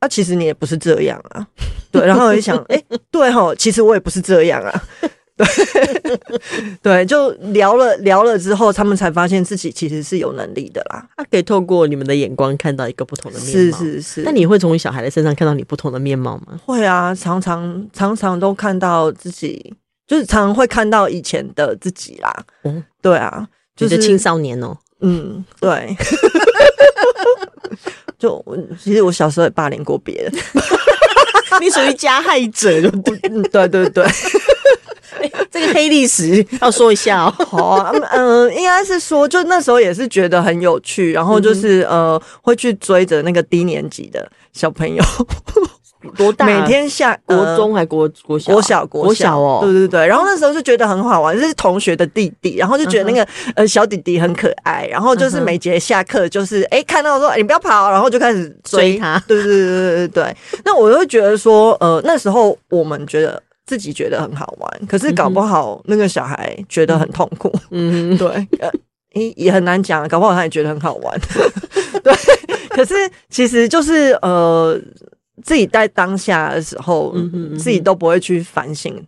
[0.00, 1.46] 那、啊、其实你也不是这样啊。
[1.90, 4.82] 对，然后我就想，哎、欸，对哈，其实我也不是这样啊。
[5.38, 6.18] 对，
[6.82, 11.06] 对，就聊了聊了之后，他们才发现自己其实是有能力的啦。
[11.16, 14.22] 他可以透过你们的眼光看到一个不同的面貌，是是是。
[14.22, 16.58] 那你会从小孩的身上看到你不同的面貌吗？
[16.66, 19.74] 会啊，常常常常都看到自己，
[20.06, 22.44] 就是常常会看到以前的自己啦。
[22.64, 23.46] 嗯，对啊，
[23.76, 24.76] 就是青少年哦。
[25.00, 25.96] 嗯，对。
[28.18, 30.32] 就我其实我小时候也霸凌过别人，
[31.62, 32.80] 你属于加害者，
[33.52, 34.04] 对对对。
[35.50, 37.34] 这个黑历史 要说一下哦。
[37.44, 45.02] 好啊，嗯，应该是说，就那时候也是觉得很有趣，然后就是呃，会去追着那个低年级的小朋友，
[46.16, 46.46] 多大？
[46.46, 48.52] 每天下国中还国国小？
[48.52, 49.58] 国小国小哦。
[49.62, 53.26] 对对对，然后那时候就觉得很好玩，就是同学的弟弟，然后就觉得那个
[53.56, 59.22] 呃小弟弟很可爱，然后就是每节下课就是哎看到说你不要跑，然后就开始追他。
[59.26, 60.36] 对对对对对对。
[60.64, 63.42] 那我就会觉得说，呃，那时候我们觉得。
[63.68, 67.52] 自己觉得很好玩，可是搞不好那个小孩觉得很痛苦。
[67.70, 68.26] 嗯， 对，
[68.58, 68.70] 呃，
[69.36, 71.20] 也很难讲，搞不好他也觉得很好玩。
[72.02, 72.14] 对，
[72.70, 72.94] 可是
[73.28, 74.80] 其实就是呃，
[75.42, 78.98] 自己在当下的时候，嗯哼嗯哼自己都不会去反省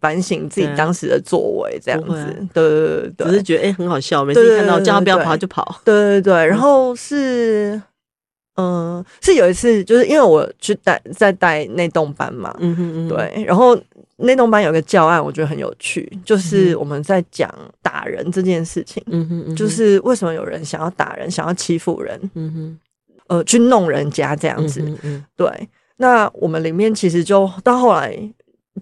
[0.00, 2.46] 反省自己当时的作为，这样子。
[2.52, 5.80] 对对对对，只是觉得哎、欸、很好笑，每次看到叫他不要跑就跑。
[5.82, 7.80] 对对对，然后是。
[8.56, 13.76] 嗯、呃，是有一次，就是因为我去带在带内动班嘛，嗯哼嗯哼，对，然后
[14.16, 22.78] 内动班有个教案，我觉得很有趣，就是我们在讲打人这件事情，嗯哼，嗯哼，就是为什么有人想要打人，想要欺负人，嗯哼，
[23.28, 28.16] 呃，去弄人家这样子，嗯哼嗯哼，对，那我们里面其实就到后来。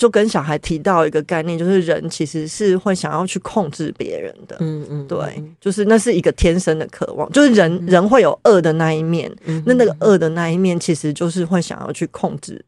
[0.03, 4.57] 就跟小孩提到一个概念，就是人其实是会想要去控制别人的。
[4.59, 9.33] 嗯嗯，对，就是那是一个天生的渴望，就是人人会有恶的那一面。
[9.65, 12.61] 那那个恶的那一面，其实就是会想要去控制。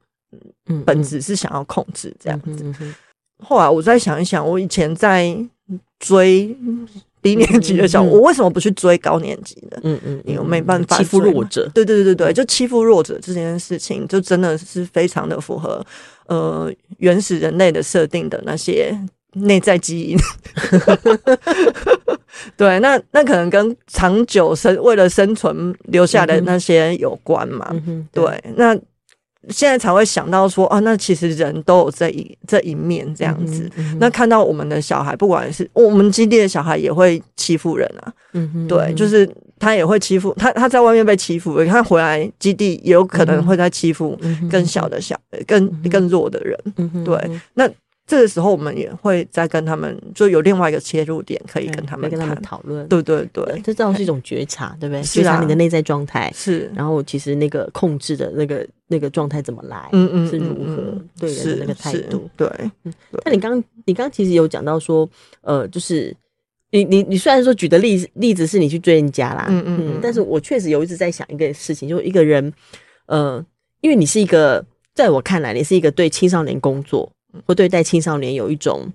[0.68, 2.64] 嗯，本质是想要控制这样子。
[3.42, 5.36] 后来我再想一想，我以前在
[5.98, 6.56] 追
[7.20, 9.80] 低年级的小，我为什么不去追高年级的？
[9.82, 11.68] 嗯嗯，因为没办法欺负弱者。
[11.74, 15.84] 对对对对对，就欺负弱者这件事情，就真的是非常的符合
[16.26, 18.96] 呃原始人类的设定的那些
[19.32, 20.18] 内在基因。
[22.56, 27.74] 对，那那可能跟长久生为了生存留下的那些有关嘛。
[28.12, 28.78] 对，那。
[29.48, 33.70] 现在才会想到说啊，那其实人都有这一这一面这样子。
[33.76, 38.12] 嗯嗯、那看到我们的小孩，不管是我们基地的小孩，也会欺负人啊。
[38.68, 39.28] 对，就是
[39.58, 44.18] 他也会欺负他，他在外面被欺负，他回来基地也有可能会在欺负
[44.50, 46.58] 更小的小、更更弱的人。
[47.04, 47.68] 对，那。
[48.06, 52.86] 这个时候，我们也会再跟他们，就有另外一个切入点，可以跟他们跟他们讨论。
[52.86, 55.02] 对对对，这这样是一种觉察， 对不对？
[55.02, 62.28] 觉察你的内在状态是，然后其实那个控制的那个那个状态怎么来，嗯嗯，是如何对人的那个态度？
[62.36, 62.46] 对。
[63.24, 65.08] 那你刚你刚其实有讲到说，
[65.40, 66.14] 呃，就是
[66.72, 72.52] 你你你虽然说举的例子例子是你去追人家啦，嗯嗯，但是我确实有一直在想一个事情，就是一个人，
[73.06, 73.42] 呃，
[73.80, 74.62] 因为你是一个，
[74.94, 77.10] 在我看来，你是一个对青少年工作。
[77.46, 78.92] 会对待青少年有一种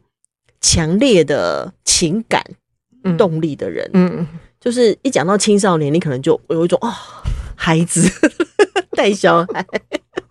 [0.62, 2.44] 强烈的情感
[3.18, 4.28] 动力的人，嗯，
[4.60, 6.92] 就是一讲到青少年，你可能就有一种哦，
[7.56, 8.10] 孩子
[8.92, 9.66] 带小孩。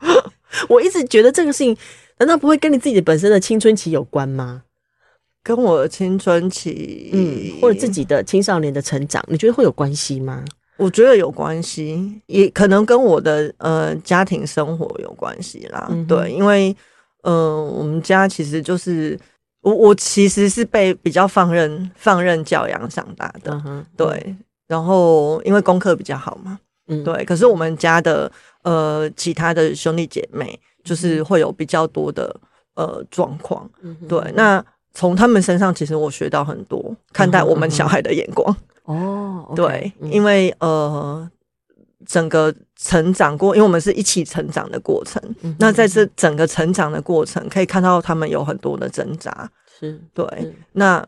[0.69, 1.77] 我一直觉得这个事情，
[2.19, 4.63] 难道不会跟你自己的本身的青春期有关吗？
[5.43, 10.45] 跟我的青春期，嗯，或者自己的青少年的成长，你觉得会有关系吗？
[10.77, 15.89] 我觉得有关系，也可能跟我的呃家庭生活有关系啦。
[15.91, 16.77] 嗯、对，因为。
[17.29, 19.19] 嗯、呃，我们家其实就是
[19.61, 24.35] 我，我其实是被比较放任放任教养长大的，嗯、对。
[24.67, 27.25] 然后因为功课比较好嘛，嗯，对。
[27.25, 28.31] 可是我们家的
[28.63, 32.35] 呃其他的兄弟姐妹，就是会有比较多的
[32.75, 34.21] 呃状况，嗯、对。
[34.35, 34.65] 那
[34.95, 38.57] 从他们身上，其实我学到很多看待我们小孩的眼光。
[38.85, 41.31] 哦，嗯、对，嗯、因为呃。
[42.09, 45.23] 整个成长过，因为我们是一起成长的过程。
[45.43, 49.49] 嗯、那在这整个成长的过程，可以看到他们有很多的挣扎。
[49.79, 50.27] 是对。
[50.41, 51.07] 是那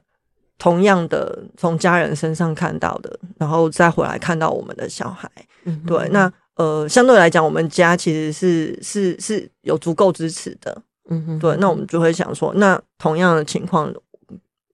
[0.58, 5.28] 同样的，从家人身上看到的，然后再回来看到我们的小孩。
[5.64, 6.06] 嗯、对。
[6.10, 10.82] 那呃，相对来讲，我们家其实是是是有足够支持的。
[11.08, 11.38] 嗯哼。
[11.38, 11.56] 对。
[11.56, 13.90] 那我们就会想说，那同样的情况。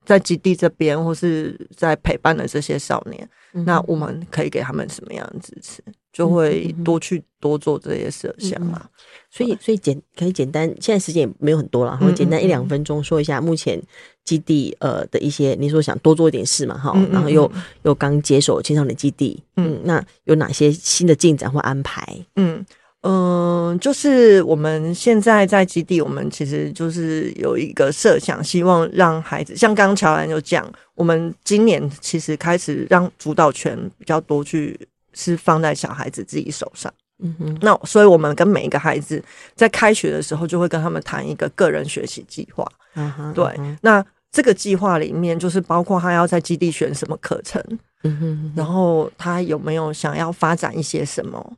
[0.05, 5.83] 在基地这边，或是在陪伴的这些少年，嗯、那我们可以给他们什么样的支持？
[6.17, 8.81] 就会多去多做这些设想嘛。
[8.83, 8.91] 嗯、
[9.31, 13.81] 所以，所以简可以简单，现在时间也没有很多了，然后简单一两分钟说一下目前
[14.25, 17.51] 基地呃的一些，你说想多做一点事嘛，哈，然后又
[17.83, 22.03] 又刚接手青少年基地，嗯，那有哪些新的进展或安排？
[22.37, 22.65] 嗯。
[23.03, 34.77] 嗯，就是我们现在在基地，我们其实就是有一个设想，希望让孩子像刚刚乔兰有讲，我们今年其实开始让主导权比较多，去
[35.17, 36.93] 是放在小孩子自己手上。
[37.19, 39.25] 嗯哼，那所以我们跟每一个孩子
[39.55, 42.63] 在开学的时候，就会跟他们谈一个个人学习计划。
[42.95, 47.63] 嗯哼，对，那这个计划里面就是包括他要在基地选什么课程，
[48.03, 51.57] 嗯哼，然后他有没有想要发展一些什么，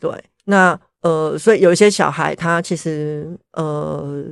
[0.00, 0.10] 对。
[0.46, 4.24] 那呃，所以有一些小孩，他其实呃，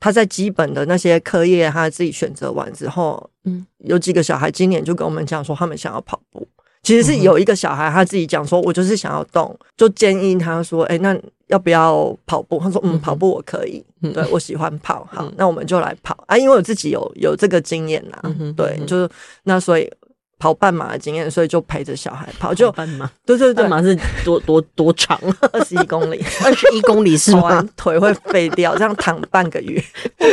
[0.00, 6.48] 他在基本的那些课业，他自己选择完之后，嗯，有几个小孩今年就跟我们讲说，他们想要跑步。
[6.82, 12.58] 其实是有一个小孩他自己讲说，我就是想要动，就建议他说，哎、欸，那要不要跑步？
[12.58, 16.16] 他说，嗯，跑步我可以，嗯、对我喜欢跑，好，嗯、那我们就来跑。
[16.26, 19.08] 啊，因为我自己有有这个经验啦，嗯、哼对，就是
[19.44, 19.90] 那所以。
[20.38, 22.54] 跑半马的经验，所以就陪着小孩跑。
[22.54, 25.18] 就半马，对对对，半马是多多多长？
[25.52, 27.66] 二十一公里，二十一公里是吗？
[27.76, 29.82] 腿会废掉，这样躺半个月，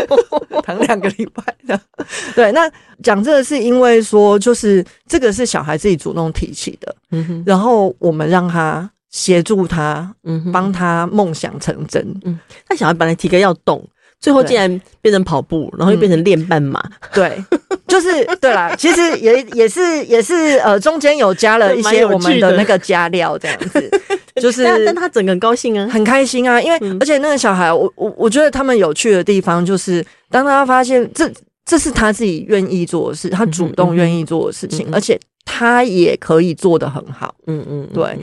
[0.63, 1.79] 躺两个礼拜的。
[2.35, 2.71] 对，那
[3.03, 6.95] 讲这个是因为说，就是这个是小孩自己主动提起的，
[7.45, 12.03] 然后我们让他协助他，嗯，帮他梦想成真。
[12.23, 12.39] 嗯，
[12.69, 13.85] 那小孩本来体格要动。
[14.25, 16.91] 最后竟然变成跑步，然后又变成练半马，嗯。
[17.13, 17.45] 对，
[17.88, 18.73] 就是对啦。
[18.75, 23.88] 其实也也是也是呃，中间有加了一些我们的那个加料，这样子。
[24.41, 26.59] 就是但，但他整个很高兴啊，很开心啊。
[26.59, 31.32] 因为、嗯、而且那个小孩，我我我觉得他们有趣的地方，就是当他发现这
[31.63, 37.36] 这是他自己愿意做的事，他主动愿意做的事情，嗯嗯嗯、而且他也可以做得很好。
[37.45, 38.17] 嗯嗯，对，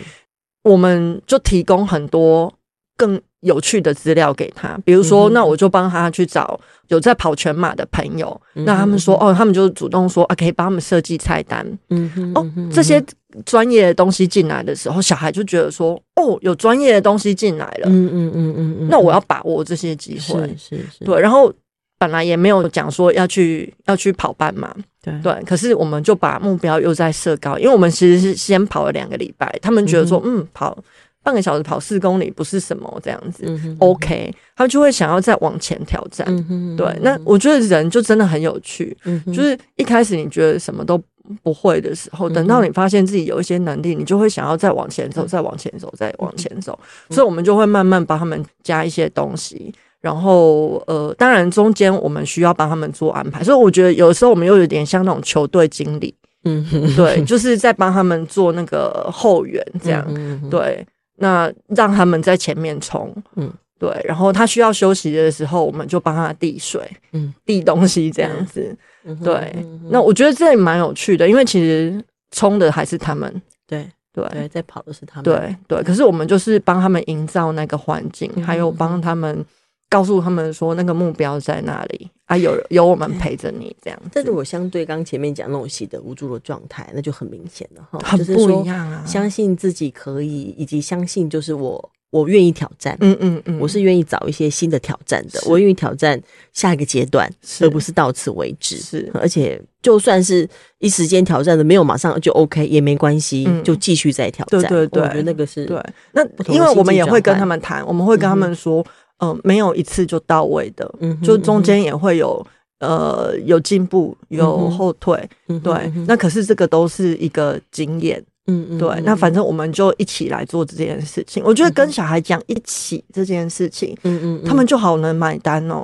[0.64, 2.52] 我们就提供很多
[2.96, 3.20] 更。
[3.42, 11.66] 有趣的资料给他，比如说，那我就帮他去找有在跑全马的朋友，嗯、那他们说哦，他们就主动说啊，可以帮他们设计菜单。
[11.90, 13.02] 嗯哼，哦，这些
[13.44, 17.88] 专业的东西进来的时候，小孩就觉得说哦，有专业的东西进来了。
[17.88, 20.40] 嗯嗯嗯嗯，那我要把握这些机会。
[20.56, 21.20] 是是是，对。
[21.20, 21.52] 然后
[21.98, 24.72] 本来也没有讲说要去要去跑半马，
[25.02, 25.42] 对对。
[25.44, 30.78] 可是我们就把目标又在设高，因为我们其实是先跑了两个礼拜，他们觉得说嗯，嗯跑。
[31.22, 36.26] 半个小时跑四公里不是什么这样子，嗯、，OK，他就会想要再往前挑战。
[36.28, 41.00] 嗯、哼对，那我觉得人就真的很有趣，嗯、就是一开始你觉得什么都
[41.42, 46.76] 不会的时候，嗯、等到你发现自己有一些能力，你就会想要再往前走，再往前走，再往前走。
[47.08, 53.44] 嗯、所以，我们就会慢慢帮他们加一些东西，然后呃，当然中间我们需要帮他们做安排。
[53.44, 56.12] 所以，我觉得有时候我们又有点像那种球队经理，
[56.44, 60.04] 嗯哼，对，就是在帮他们做那个后援这样，
[60.50, 60.84] 对。
[61.16, 66.80] 那让他们在前面冲，嗯，对，然后他需要休息的时候，我们就帮他递水，
[67.12, 69.52] 嗯，递东西这样子，嗯、对。
[69.56, 75.82] 嗯、那我觉得这也蛮有趣的，因为其实冲的还是他们，对对，对，在跑的是他们，对对。
[75.82, 79.44] 可是我们就是帮他们营造那个环境，嗯、还有帮他们。
[79.92, 82.36] 告诉他们说那个目标在哪里啊？
[82.36, 83.98] 有有我们陪着你这样。
[84.12, 89.04] 但是我相对刚前面讲那种习得无助的状态，那就很明显了哈，很不一样啊。
[89.06, 96.20] 相信自己可以，以及相信就是我我愿意挑战，嗯嗯嗯，我是愿意找一些新的挑战的，我愿意挑战
[96.52, 97.30] 下一个阶段，
[97.60, 98.76] 而不是到此为止。
[98.76, 104.60] 是，而且就算是一时间挑战的没有马上就 OK 也没关系，就继续再挑战。
[104.62, 105.80] 对对对，我觉得那个是对。
[106.12, 106.22] 那
[106.52, 108.80] 因为我们也会跟他们谈，我们会跟他们说。
[108.80, 108.86] 嗯、
[109.22, 112.44] 呃，没有一次就到位的，嗯、就中间也会有
[112.80, 115.16] 呃有进步有后退，
[115.46, 121.42] 嗯、对，嗯、那可是这个都是一个经验，嗯嗯，对，那反正我们就一起来做这件事情。
[121.44, 125.80] 我觉得跟小孩讲一起这件事情，嗯嗯，他们就好能买单哦。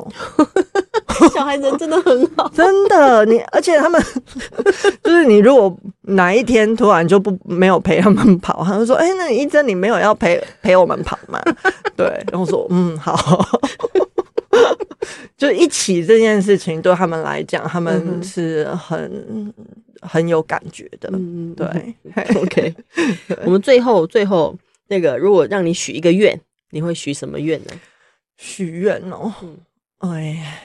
[1.34, 4.00] 小孩人真的很好， 真的，你而且他们
[5.02, 11.40] 就是你，如果哪一天突然就不没有陪他们跑，他们说：“哎、欸，那你一真你没有要陪陪我们跑吗？”
[11.96, 13.16] 对，然后说：“嗯，好。”
[15.36, 19.52] 就一起这件事情对他们来讲，他们是很
[20.00, 21.08] 很有感觉的。
[21.12, 21.94] 嗯、对，
[22.36, 22.74] OK，
[23.44, 24.56] 我们最后最后
[24.88, 26.40] 那个，如果让你许一个愿，
[26.70, 27.72] 你会许什么愿呢？
[28.36, 29.58] 许愿哦，嗯、
[29.98, 30.64] 哎。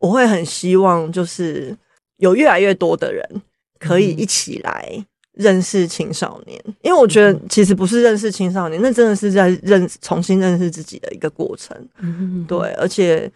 [0.00, 1.76] 我会很希望，就是
[2.18, 3.42] 有越来越多的人
[3.80, 11.76] 可以一起来认识青少年，嗯、因为我觉得其实不是认识青少年，那真的是在认重新认识自己的一个过程。
[11.98, 13.28] 嗯、对，而且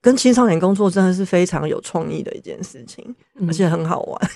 [0.00, 3.14] 跟青少年工作真的是非常有创意的一件事情，
[3.46, 4.30] 而且很好玩。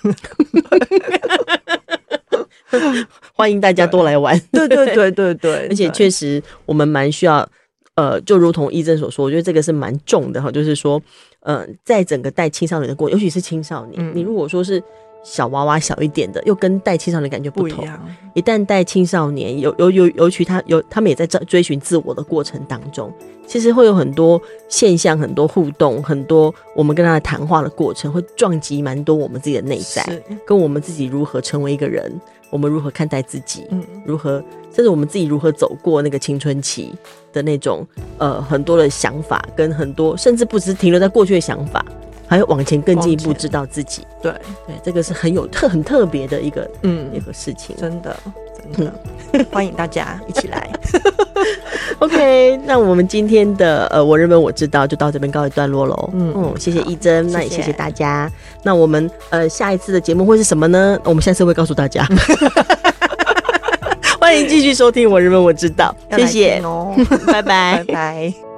[3.35, 4.39] 欢迎大家多来玩。
[4.53, 7.49] 对对对对对， 而且确实我们蛮需要。
[7.95, 10.99] 呃，就如同医生所说，我觉得这个是蛮重的哈，就是说，
[11.41, 14.83] 呃，在整个带青少年的过程，尤其是青少年，嗯、你如果说是
[15.23, 17.87] 小娃娃小一点的，又跟带青少年感觉不同。
[17.87, 17.93] 不
[18.35, 23.13] 一旦带青少年，尤尤尤，尤其他有他们也在追追寻自我的过程当中，
[23.47, 30.05] 其实会有很多现象、很多互动、很多我们跟他的谈话的过程，会撞击蛮多我们自己的内在，
[30.47, 32.13] 跟我们自己如何成为一个人。
[32.51, 33.67] 我们如何看待自己？
[33.71, 34.33] 嗯，如何，
[34.75, 36.93] 甚至我们自己如何走过那个青春期
[37.33, 37.87] 的那种
[38.19, 41.83] 呃很多的想法，跟很多甚至不只是停留在过去的想法，
[42.33, 44.07] 还有往前更进一步知道自己。
[44.23, 44.33] 对
[44.67, 48.17] 对，这个是很有特很特别的一个嗯一个事情，真的
[48.75, 48.95] 真的，
[49.53, 50.67] 欢迎大家一起来。
[52.01, 56.09] OK，那我们今天的呃，我认为我知道就到这边告一段落喽。
[56.15, 58.27] 嗯，嗯，谢谢一真，那也谢谢大家。
[58.29, 58.61] 谢谢。
[58.63, 60.99] 那我们呃下一次的节目会是什么呢？
[61.05, 62.09] 我们下次会告诉大家。
[64.19, 66.95] 欢迎继续收听我认为我知道，谢谢哦，
[67.27, 67.45] 拜拜
[67.85, 68.52] 拜拜。